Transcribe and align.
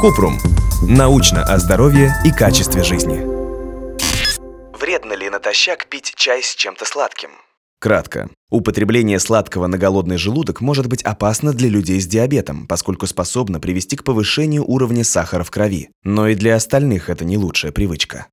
Купрум. 0.00 0.38
Научно 0.82 1.44
о 1.44 1.58
здоровье 1.58 2.12
и 2.24 2.32
качестве 2.32 2.82
жизни. 2.82 3.22
Вредно 4.76 5.12
ли 5.12 5.30
натощак 5.30 5.86
пить 5.86 6.14
чай 6.16 6.42
с 6.42 6.54
чем-то 6.56 6.84
сладким? 6.84 7.30
Кратко. 7.78 8.28
Употребление 8.50 9.18
сладкого 9.18 9.66
на 9.66 9.78
голодный 9.78 10.16
желудок 10.16 10.60
может 10.60 10.86
быть 10.86 11.02
опасно 11.02 11.52
для 11.52 11.68
людей 11.68 12.00
с 12.00 12.06
диабетом, 12.06 12.66
поскольку 12.66 13.06
способно 13.06 13.60
привести 13.60 13.96
к 13.96 14.04
повышению 14.04 14.64
уровня 14.64 15.04
сахара 15.04 15.42
в 15.42 15.50
крови. 15.50 15.90
Но 16.04 16.28
и 16.28 16.34
для 16.34 16.56
остальных 16.56 17.08
это 17.10 17.24
не 17.24 17.36
лучшая 17.36 17.72
привычка. 17.72 18.26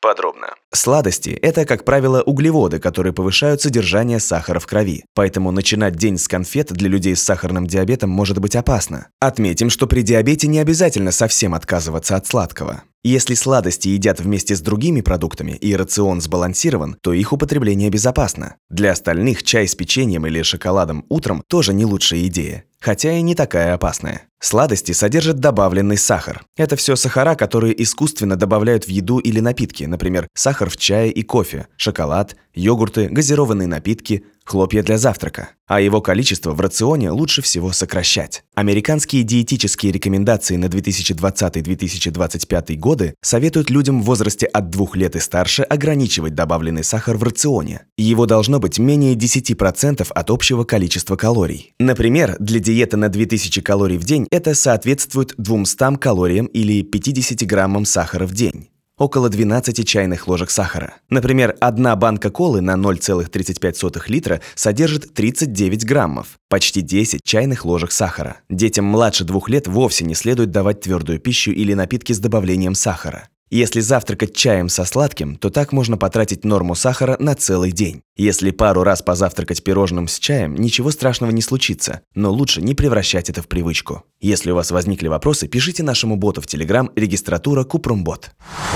Подробно. 0.00 0.54
Сладости– 0.72 1.30
это, 1.42 1.64
как 1.64 1.84
правило, 1.84 2.22
углеводы, 2.22 2.78
которые 2.78 3.12
повышают 3.12 3.60
содержание 3.60 4.20
сахара 4.20 4.60
в 4.60 4.66
крови. 4.66 5.04
Поэтому 5.14 5.50
начинать 5.50 5.96
день 5.96 6.18
с 6.18 6.28
конфет 6.28 6.72
для 6.72 6.88
людей 6.88 7.16
с 7.16 7.22
сахарным 7.22 7.66
диабетом 7.66 8.10
может 8.10 8.38
быть 8.38 8.54
опасно. 8.54 9.08
Отметим, 9.20 9.70
что 9.70 9.86
при 9.86 10.02
диабете 10.02 10.46
не 10.46 10.60
обязательно 10.60 11.10
совсем 11.10 11.54
отказываться 11.54 12.16
от 12.16 12.26
сладкого. 12.26 12.82
Если 13.02 13.34
сладости 13.34 13.88
едят 13.88 14.20
вместе 14.20 14.54
с 14.54 14.60
другими 14.60 15.00
продуктами 15.00 15.52
и 15.52 15.74
рацион 15.74 16.20
сбалансирован, 16.20 16.96
то 17.02 17.12
их 17.12 17.32
употребление 17.32 17.90
безопасно. 17.90 18.56
Для 18.70 18.92
остальных 18.92 19.42
чай 19.42 19.66
с 19.66 19.74
печеньем 19.74 20.26
или 20.26 20.42
шоколадом 20.42 21.06
утром 21.08 21.42
тоже 21.48 21.72
не 21.72 21.84
лучшая 21.84 22.26
идея 22.26 22.64
хотя 22.80 23.12
и 23.12 23.22
не 23.22 23.34
такая 23.34 23.74
опасная. 23.74 24.27
Сладости 24.40 24.92
содержат 24.92 25.40
добавленный 25.40 25.96
сахар. 25.96 26.44
Это 26.56 26.76
все 26.76 26.94
сахара, 26.94 27.34
которые 27.34 27.82
искусственно 27.82 28.36
добавляют 28.36 28.84
в 28.84 28.88
еду 28.88 29.18
или 29.18 29.40
напитки, 29.40 29.82
например, 29.82 30.28
сахар 30.32 30.70
в 30.70 30.76
чае 30.76 31.10
и 31.10 31.24
кофе, 31.24 31.66
шоколад, 31.76 32.36
йогурты, 32.54 33.08
газированные 33.08 33.66
напитки, 33.66 34.24
хлопья 34.48 34.82
для 34.82 34.98
завтрака. 34.98 35.50
А 35.66 35.80
его 35.80 36.00
количество 36.00 36.52
в 36.52 36.60
рационе 36.60 37.10
лучше 37.10 37.42
всего 37.42 37.72
сокращать. 37.72 38.42
Американские 38.54 39.22
диетические 39.22 39.92
рекомендации 39.92 40.56
на 40.56 40.64
2020-2025 40.64 42.76
годы 42.76 43.14
советуют 43.20 43.70
людям 43.70 44.00
в 44.00 44.06
возрасте 44.06 44.46
от 44.46 44.70
2 44.70 44.86
лет 44.94 45.16
и 45.16 45.20
старше 45.20 45.62
ограничивать 45.62 46.34
добавленный 46.34 46.84
сахар 46.84 47.16
в 47.16 47.22
рационе. 47.22 47.82
Его 47.96 48.26
должно 48.26 48.58
быть 48.58 48.78
менее 48.78 49.14
10% 49.14 50.06
от 50.10 50.30
общего 50.30 50.64
количества 50.64 51.16
калорий. 51.16 51.74
Например, 51.78 52.36
для 52.40 52.60
диеты 52.60 52.96
на 52.96 53.08
2000 53.08 53.60
калорий 53.60 53.98
в 53.98 54.04
день 54.04 54.26
это 54.30 54.54
соответствует 54.54 55.34
200 55.36 55.98
калориям 55.98 56.46
или 56.46 56.82
50 56.82 57.46
граммам 57.46 57.84
сахара 57.84 58.26
в 58.26 58.32
день 58.32 58.68
около 58.98 59.28
12 59.28 59.86
чайных 59.86 60.28
ложек 60.28 60.50
сахара. 60.50 60.96
Например, 61.08 61.56
одна 61.60 61.96
банка 61.96 62.30
колы 62.30 62.60
на 62.60 62.74
0,35 62.74 64.02
литра 64.08 64.40
содержит 64.54 65.14
39 65.14 65.84
граммов, 65.84 66.38
почти 66.48 66.82
10 66.82 67.22
чайных 67.24 67.64
ложек 67.64 67.92
сахара. 67.92 68.38
Детям 68.48 68.84
младше 68.84 69.24
двух 69.24 69.48
лет 69.48 69.66
вовсе 69.66 70.04
не 70.04 70.14
следует 70.14 70.50
давать 70.50 70.80
твердую 70.80 71.20
пищу 71.20 71.52
или 71.52 71.74
напитки 71.74 72.12
с 72.12 72.18
добавлением 72.18 72.74
сахара. 72.74 73.28
Если 73.50 73.80
завтракать 73.80 74.36
чаем 74.36 74.68
со 74.68 74.84
сладким, 74.84 75.36
то 75.36 75.48
так 75.48 75.72
можно 75.72 75.96
потратить 75.96 76.44
норму 76.44 76.74
сахара 76.74 77.16
на 77.18 77.34
целый 77.34 77.72
день. 77.72 78.02
Если 78.14 78.50
пару 78.50 78.82
раз 78.82 79.00
позавтракать 79.00 79.64
пирожным 79.64 80.06
с 80.06 80.18
чаем, 80.18 80.54
ничего 80.54 80.90
страшного 80.90 81.30
не 81.30 81.40
случится, 81.40 82.02
но 82.14 82.30
лучше 82.30 82.60
не 82.60 82.74
превращать 82.74 83.30
это 83.30 83.40
в 83.40 83.48
привычку. 83.48 84.04
Если 84.20 84.50
у 84.50 84.54
вас 84.54 84.70
возникли 84.70 85.08
вопросы, 85.08 85.48
пишите 85.48 85.82
нашему 85.82 86.16
боту 86.16 86.42
в 86.42 86.44
Telegram 86.44 86.90
регистратура 86.94 87.64
Купрумбот. 87.64 88.32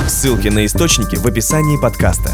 Ссылки 0.09 0.48
на 0.48 0.65
источники 0.65 1.17
в 1.17 1.27
описании 1.27 1.78
подкаста. 1.78 2.31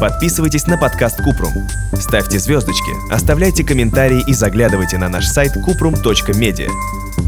Подписывайтесь 0.00 0.68
на 0.68 0.78
подкаст 0.78 1.16
Купрум. 1.16 1.54
Ставьте 1.94 2.38
звездочки, 2.38 3.12
оставляйте 3.12 3.64
комментарии 3.64 4.22
и 4.28 4.32
заглядывайте 4.32 4.96
на 4.96 5.08
наш 5.08 5.26
сайт 5.26 5.52
kuprum.media. 5.56 6.68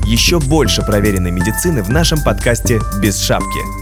Еще 0.07 0.39
больше 0.39 0.83
проверенной 0.83 1.33
медицины 1.33 1.83
в 1.83 1.91
нашем 1.91 2.23
подкасте 2.23 2.81
«Без 3.03 3.19
шапки». 3.19 3.82